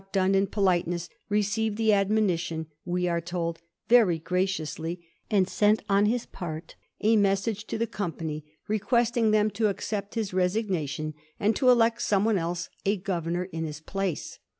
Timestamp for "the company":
7.77-8.43